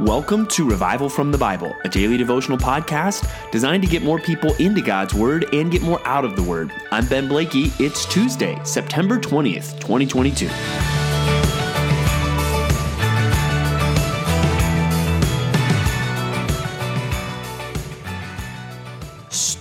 [0.00, 4.52] Welcome to Revival from the Bible, a daily devotional podcast designed to get more people
[4.56, 6.70] into God's Word and get more out of the Word.
[6.92, 7.72] I'm Ben Blakey.
[7.78, 10.50] It's Tuesday, September 20th, 2022.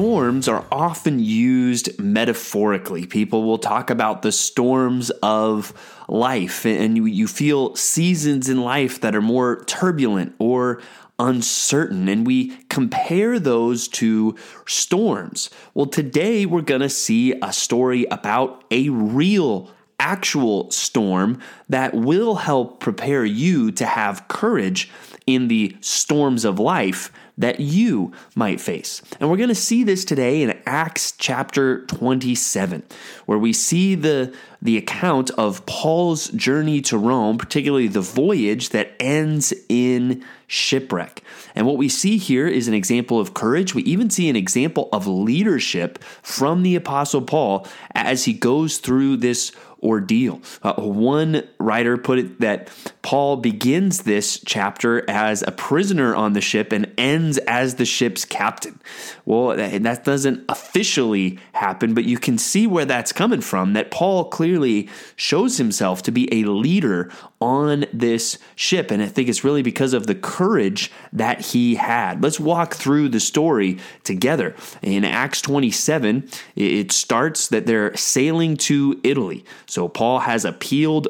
[0.00, 3.04] Storms are often used metaphorically.
[3.04, 5.74] People will talk about the storms of
[6.08, 10.80] life, and you, feel seasons in life that are more turbulent or
[11.18, 14.34] uncertain, and we compare those to
[14.66, 15.50] storms.
[15.74, 19.68] Well, today we're going to see a story about a real
[20.00, 24.90] actual storm that will help prepare you to have courage
[25.26, 29.00] in the storms of life that you might face.
[29.18, 32.82] And we're going to see this today in Acts chapter 27,
[33.24, 38.92] where we see the, the account of Paul's journey to Rome, particularly the voyage that
[39.00, 41.22] ends in shipwreck.
[41.54, 43.74] And what we see here is an example of courage.
[43.74, 49.16] We even see an example of leadership from the Apostle Paul as he goes through
[49.18, 50.40] this ordeal.
[50.62, 52.70] Uh, one writer put it that
[53.10, 58.24] Paul begins this chapter as a prisoner on the ship and ends as the ship's
[58.24, 58.80] captain.
[59.24, 63.72] Well, that, doesn't officially happen, but you can see where that's coming from.
[63.72, 68.92] That Paul clearly shows himself to be a leader on this ship.
[68.92, 72.22] And I think it's really because of the courage that he had.
[72.22, 74.54] Let's walk through the story together.
[74.82, 79.44] In Acts 27, it starts that they're sailing to Italy.
[79.66, 81.08] So Paul has appealed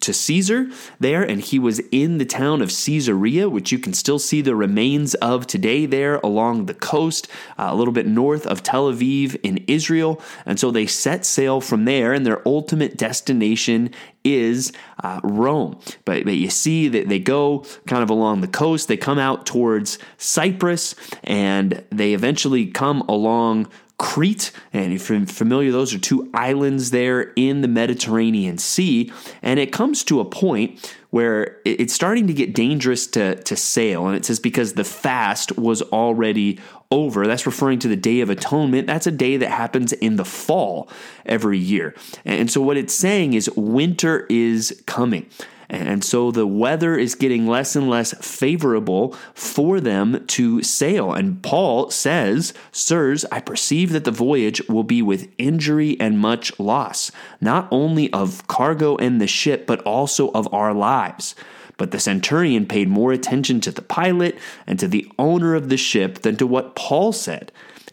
[0.00, 4.18] to Caesar there, and he was in the town of Caesarea, which you can still
[4.18, 8.62] see the remains of today there along the coast, uh, a little bit north of
[8.62, 10.20] Tel Aviv in Israel.
[10.46, 13.90] And so they set sail from there, and their ultimate destination
[14.24, 15.78] is uh, Rome.
[16.04, 19.46] But, but you see that they go kind of along the coast, they come out
[19.46, 23.68] towards Cyprus, and they eventually come along
[24.00, 29.12] Crete, and if you're familiar, those are two islands there in the Mediterranean Sea.
[29.42, 34.06] And it comes to a point where it's starting to get dangerous to, to sail.
[34.06, 36.58] And it says because the fast was already
[36.90, 37.26] over.
[37.26, 38.86] That's referring to the Day of Atonement.
[38.86, 40.88] That's a day that happens in the fall
[41.26, 41.94] every year.
[42.24, 45.28] And so what it's saying is winter is coming.
[45.70, 51.12] And so the weather is getting less and less favorable for them to sail.
[51.12, 56.58] And Paul says, Sirs, I perceive that the voyage will be with injury and much
[56.58, 61.36] loss, not only of cargo and the ship, but also of our lives.
[61.76, 65.76] But the centurion paid more attention to the pilot and to the owner of the
[65.76, 67.52] ship than to what Paul said.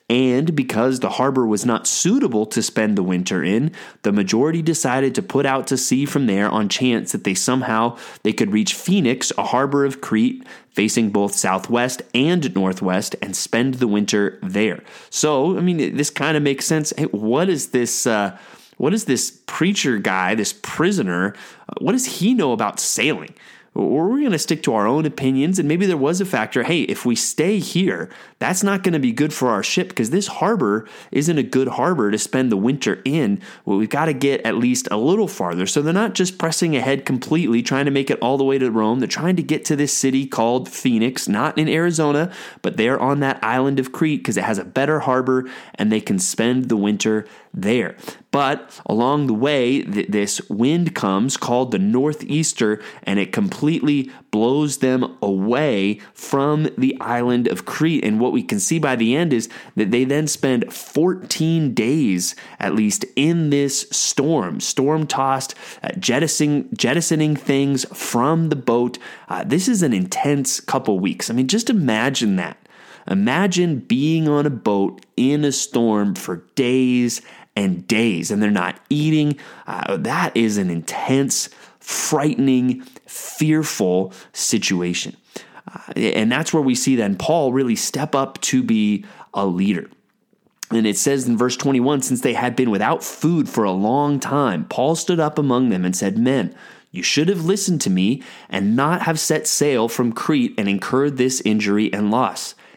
[0.09, 3.73] And because the harbor was not suitable to spend the winter in,
[4.03, 7.97] the majority decided to put out to sea from there on chance that they somehow
[8.23, 13.75] they could reach Phoenix, a harbor of Crete facing both southwest and northwest and spend
[13.75, 14.81] the winter there.
[15.09, 16.93] So, I mean, this kind of makes sense.
[16.97, 18.37] Hey, what is this uh,
[18.77, 21.33] what is this preacher guy, this prisoner,
[21.79, 23.33] what does he know about sailing?
[23.77, 25.59] Or we're going to stick to our own opinions.
[25.59, 28.99] And maybe there was a factor hey, if we stay here, that's not going to
[28.99, 32.57] be good for our ship because this harbor isn't a good harbor to spend the
[32.57, 33.39] winter in.
[33.65, 35.67] Well, we've got to get at least a little farther.
[35.67, 38.71] So they're not just pressing ahead completely, trying to make it all the way to
[38.71, 38.99] Rome.
[38.99, 43.19] They're trying to get to this city called Phoenix, not in Arizona, but they're on
[43.19, 46.77] that island of Crete because it has a better harbor and they can spend the
[46.77, 47.95] winter there.
[48.31, 54.77] But along the way, th- this wind comes called the northeaster, and it completely blows
[54.77, 58.03] them away from the island of Crete.
[58.03, 62.35] And what we can see by the end is that they then spend 14 days,
[62.59, 68.97] at least, in this storm, storm tossed, uh, jettisoning, jettisoning things from the boat.
[69.29, 71.29] Uh, this is an intense couple weeks.
[71.29, 72.57] I mean, just imagine that.
[73.09, 77.21] Imagine being on a boat in a storm for days
[77.57, 79.35] and days and they're not eating.
[79.65, 85.17] Uh, that is an intense, frightening, fearful situation.
[85.67, 89.89] Uh, and that's where we see then Paul really step up to be a leader.
[90.69, 94.19] And it says in verse 21 since they had been without food for a long
[94.19, 96.55] time, Paul stood up among them and said, Men,
[96.91, 101.17] you should have listened to me and not have set sail from Crete and incurred
[101.17, 102.53] this injury and loss.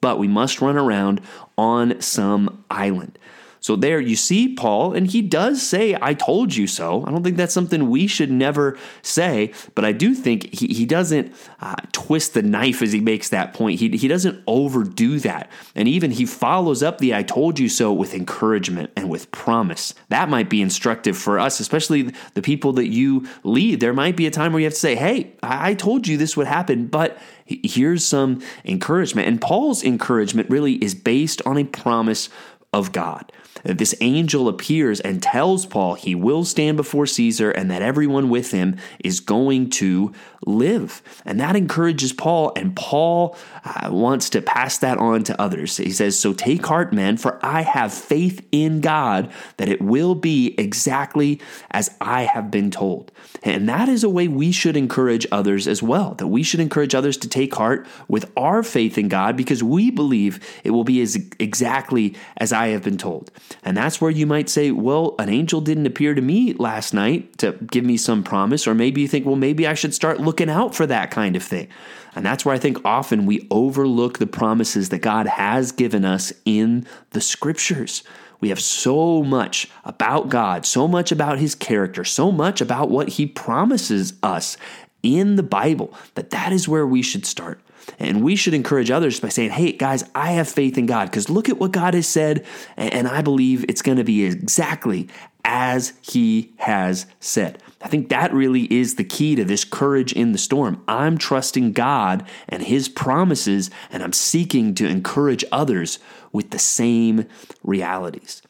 [0.00, 1.20] But we must run around
[1.56, 3.17] on some island.
[3.60, 7.04] So there you see Paul, and he does say, I told you so.
[7.06, 10.86] I don't think that's something we should never say, but I do think he, he
[10.86, 13.80] doesn't uh, twist the knife as he makes that point.
[13.80, 15.50] He, he doesn't overdo that.
[15.74, 19.94] And even he follows up the I told you so with encouragement and with promise.
[20.08, 23.80] That might be instructive for us, especially the people that you lead.
[23.80, 26.16] There might be a time where you have to say, Hey, I, I told you
[26.16, 29.28] this would happen, but here's some encouragement.
[29.28, 32.28] And Paul's encouragement really is based on a promise
[32.72, 33.32] of God.
[33.64, 38.50] This angel appears and tells Paul he will stand before Caesar and that everyone with
[38.50, 40.12] him is going to
[40.46, 41.02] live.
[41.24, 45.76] And that encourages Paul, and Paul uh, wants to pass that on to others.
[45.76, 50.14] He says, So take heart, men, for I have faith in God that it will
[50.14, 51.40] be exactly
[51.70, 53.12] as I have been told.
[53.42, 56.94] And that is a way we should encourage others as well, that we should encourage
[56.94, 61.00] others to take heart with our faith in God because we believe it will be
[61.00, 63.30] as exactly as I have been told.
[63.62, 67.38] And that's where you might say, Well, an angel didn't appear to me last night
[67.38, 68.66] to give me some promise.
[68.66, 71.42] Or maybe you think, Well, maybe I should start looking out for that kind of
[71.42, 71.68] thing.
[72.14, 76.32] And that's where I think often we overlook the promises that God has given us
[76.44, 78.02] in the scriptures.
[78.40, 83.08] We have so much about God, so much about his character, so much about what
[83.10, 84.56] he promises us
[85.02, 87.60] in the Bible that that is where we should start.
[87.98, 91.28] And we should encourage others by saying, hey, guys, I have faith in God because
[91.30, 92.44] look at what God has said,
[92.76, 95.08] and I believe it's going to be exactly
[95.44, 97.62] as He has said.
[97.80, 100.82] I think that really is the key to this courage in the storm.
[100.88, 105.98] I'm trusting God and His promises, and I'm seeking to encourage others
[106.32, 107.26] with the same
[107.62, 108.42] realities.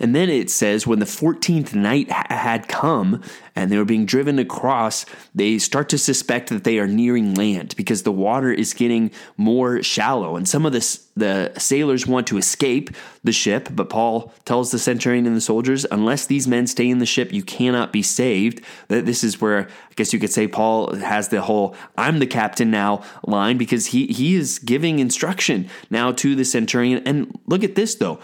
[0.00, 3.22] And then it says, when the 14th night had come
[3.56, 5.04] and they were being driven across,
[5.34, 9.82] they start to suspect that they are nearing land because the water is getting more
[9.82, 10.36] shallow.
[10.36, 12.90] And some of the, the sailors want to escape
[13.24, 16.98] the ship, but Paul tells the centurion and the soldiers, unless these men stay in
[16.98, 18.62] the ship, you cannot be saved.
[18.86, 22.70] This is where I guess you could say Paul has the whole I'm the captain
[22.70, 27.02] now line because he, he is giving instruction now to the centurion.
[27.04, 28.20] And look at this though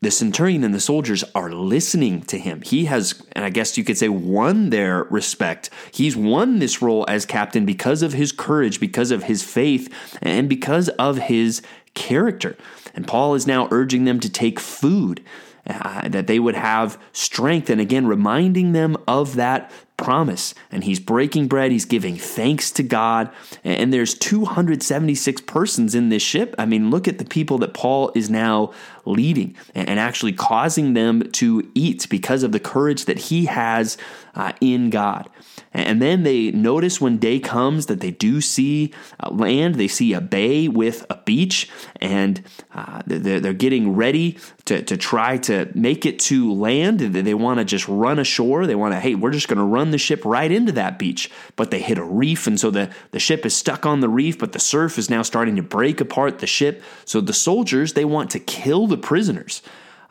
[0.00, 2.62] the centurion and the soldiers are listening to him.
[2.62, 5.70] He has, and I guess you could say, won their respect.
[5.92, 9.92] He's won this role as captain because of his courage, because of his faith,
[10.22, 11.62] and because of his
[11.94, 12.56] character.
[12.94, 15.24] And Paul is now urging them to take food.
[15.68, 20.54] Uh, that they would have strength, and again, reminding them of that promise.
[20.72, 23.30] And he's breaking bread, he's giving thanks to God.
[23.62, 26.54] And there's 276 persons in this ship.
[26.56, 28.72] I mean, look at the people that Paul is now
[29.08, 33.96] leading and actually causing them to eat because of the courage that he has
[34.34, 35.28] uh, in God.
[35.72, 38.92] And then they notice when day comes that they do see
[39.30, 39.74] land.
[39.74, 41.68] They see a bay with a beach,
[42.00, 42.42] and
[42.74, 47.00] uh, they're, they're getting ready to, to try to make it to land.
[47.00, 48.66] They want to just run ashore.
[48.66, 51.30] They want to, hey, we're just going to run the ship right into that beach.
[51.56, 54.38] But they hit a reef, and so the, the ship is stuck on the reef,
[54.38, 56.82] but the surf is now starting to break apart the ship.
[57.04, 59.62] So the soldiers, they want to kill the prisoners.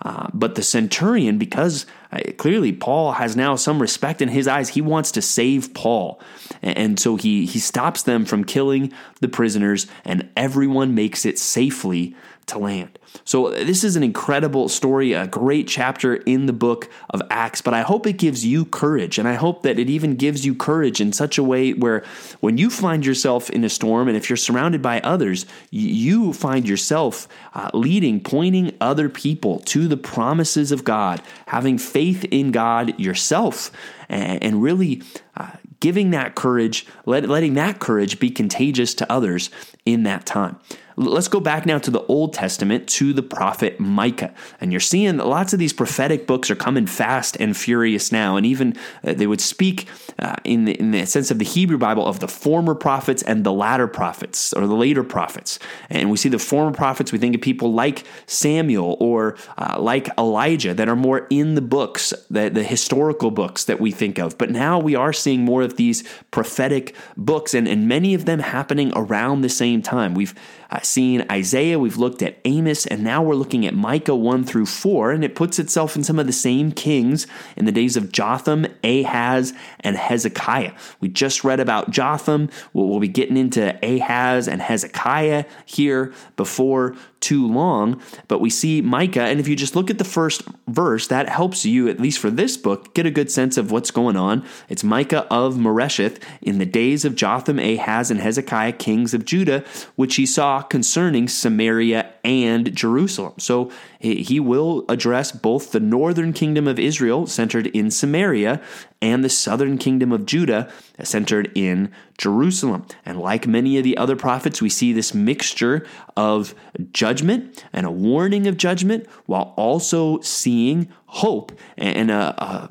[0.06, 4.70] Uh, but the centurion, because uh, clearly Paul has now some respect in his eyes,
[4.70, 6.22] he wants to save Paul.
[6.62, 11.40] And, and so he, he stops them from killing the prisoners, and everyone makes it
[11.40, 12.16] safely
[12.48, 12.98] to land.
[13.24, 17.74] So, this is an incredible story, a great chapter in the book of Acts, but
[17.74, 19.18] I hope it gives you courage.
[19.18, 22.04] And I hope that it even gives you courage in such a way where
[22.40, 26.68] when you find yourself in a storm, and if you're surrounded by others, you find
[26.68, 33.00] yourself uh, leading, pointing other people to the promises of God, having faith in God
[33.00, 33.72] yourself,
[34.10, 35.02] and, and really
[35.36, 39.50] uh, giving that courage, let, letting that courage be contagious to others
[39.88, 40.60] in that time.
[41.00, 44.34] Let's go back now to the Old Testament to the prophet Micah.
[44.60, 48.36] And you're seeing lots of these prophetic books are coming fast and furious now.
[48.36, 51.78] And even uh, they would speak uh, in, the, in the sense of the Hebrew
[51.78, 55.60] Bible of the former prophets and the latter prophets or the later prophets.
[55.92, 60.10] And we see the former prophets, we think of people like Samuel or uh, like
[60.18, 64.36] Elijah that are more in the books, the, the historical books that we think of.
[64.40, 68.40] But now we are seeing more of these prophetic books, and, and many of them
[68.40, 70.14] happening around the same time.
[70.14, 70.34] We've
[70.70, 74.66] uh, seen Isaiah, we've looked at Amos, and now we're looking at Micah 1 through
[74.66, 78.12] 4, and it puts itself in some of the same kings in the days of
[78.12, 80.74] Jotham, Ahaz, and Hezekiah.
[81.00, 82.50] We just read about Jotham.
[82.74, 88.82] We'll, we'll be getting into Ahaz and Hezekiah here before too long, but we see
[88.82, 89.24] Micah.
[89.24, 92.30] And if you just look at the first verse, that helps you, at least for
[92.30, 94.46] this book, get a good sense of what's going on.
[94.70, 99.64] It's Micah of Moresheth in the days of Jotham, Ahaz, and Hezekiah, kings of Judah,
[99.96, 103.34] which he saw concerning Samaria and Jerusalem.
[103.38, 103.72] So
[104.02, 108.62] eh, he will address both the northern kingdom of Israel, centered in Samaria,
[109.02, 110.72] and the southern kingdom of Judah,
[111.04, 112.86] centered in Jerusalem.
[113.06, 115.86] And like many of the other prophets, we see this mixture
[116.16, 116.56] of
[116.92, 122.70] judgment and a warning of judgment while also seeing hope and a, a,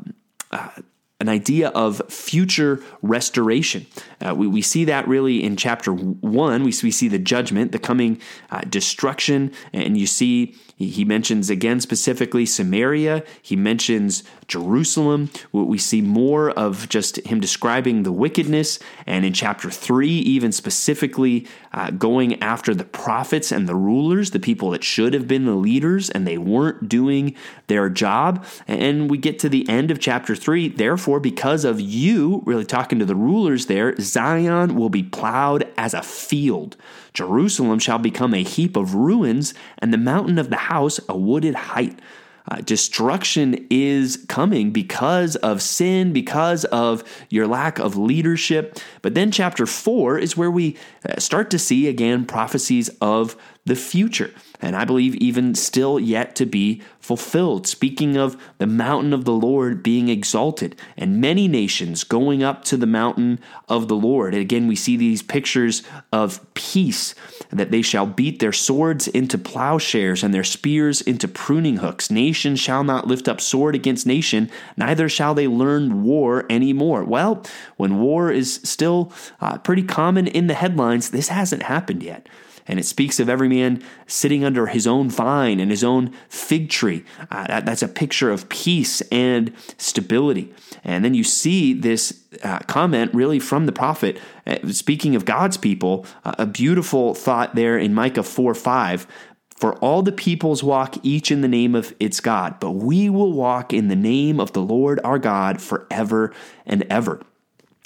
[0.52, 0.82] a
[1.18, 3.86] an idea of future restoration.
[4.20, 6.62] Uh, we, we see that really in chapter one.
[6.62, 8.20] We, we see the judgment, the coming
[8.50, 13.24] uh, destruction, and you see he mentions again specifically Samaria.
[13.40, 15.30] He mentions Jerusalem.
[15.50, 18.78] We see more of just him describing the wickedness.
[19.06, 24.38] And in chapter three, even specifically uh, going after the prophets and the rulers, the
[24.38, 27.34] people that should have been the leaders, and they weren't doing
[27.68, 28.44] their job.
[28.68, 30.68] And we get to the end of chapter three.
[30.68, 35.94] Therefore, because of you, really talking to the rulers there, Zion will be plowed as
[35.94, 36.76] a field.
[37.12, 41.54] Jerusalem shall become a heap of ruins, and the mountain of the house a wooded
[41.54, 41.98] height.
[42.48, 48.78] Uh, destruction is coming because of sin, because of your lack of leadership.
[49.02, 50.76] But then, chapter four is where we
[51.08, 56.34] uh, start to see again prophecies of the future and I believe even still yet
[56.36, 57.66] to be fulfilled.
[57.66, 62.76] Speaking of the mountain of the Lord being exalted and many nations going up to
[62.76, 64.34] the mountain of the Lord.
[64.34, 65.82] And again, we see these pictures
[66.12, 67.14] of peace,
[67.50, 72.10] that they shall beat their swords into plowshares and their spears into pruning hooks.
[72.10, 77.04] Nation shall not lift up sword against nation, neither shall they learn war anymore.
[77.04, 77.44] Well,
[77.76, 82.26] when war is still uh, pretty common in the headlines, this hasn't happened yet
[82.66, 86.68] and it speaks of every man sitting under his own vine and his own fig
[86.68, 87.04] tree.
[87.30, 90.52] Uh, that, that's a picture of peace and stability.
[90.84, 95.56] And then you see this uh, comment really from the prophet, uh, speaking of God's
[95.56, 99.06] people, uh, a beautiful thought there in Micah 4 5.
[99.56, 103.32] For all the peoples walk each in the name of its God, but we will
[103.32, 106.34] walk in the name of the Lord our God forever
[106.66, 107.22] and ever.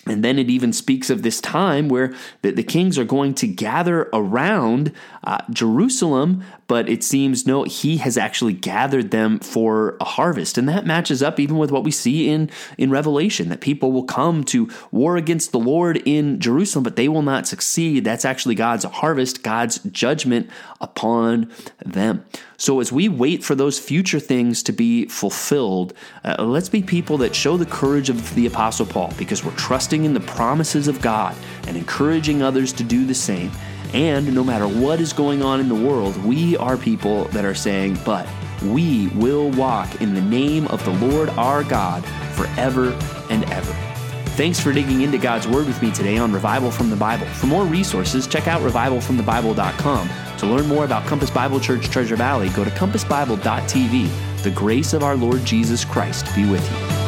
[0.07, 3.47] And then it even speaks of this time where the, the kings are going to
[3.47, 4.93] gather around
[5.25, 10.57] uh, Jerusalem, but it seems no, he has actually gathered them for a harvest.
[10.57, 14.05] And that matches up even with what we see in, in Revelation that people will
[14.05, 18.03] come to war against the Lord in Jerusalem, but they will not succeed.
[18.03, 20.49] That's actually God's harvest, God's judgment
[20.81, 21.53] upon
[21.85, 22.25] them.
[22.57, 27.17] So as we wait for those future things to be fulfilled, uh, let's be people
[27.19, 29.53] that show the courage of the Apostle Paul because we're
[29.91, 31.35] trusting in the promises of God
[31.67, 33.51] and encouraging others to do the same.
[33.93, 37.57] And no matter what is going on in the world, we are people that are
[37.57, 38.29] saying, but
[38.63, 42.05] we will walk in the name of the Lord our God
[42.37, 42.97] forever
[43.31, 43.73] and ever.
[44.37, 47.27] Thanks for digging into God's Word with me today on Revival from the Bible.
[47.27, 50.09] For more resources, check out revivalfromthebible.com.
[50.39, 54.43] To learn more about Compass Bible Church Treasure Valley, go to compassbible.tv.
[54.45, 57.00] The grace of our Lord Jesus Christ be with you.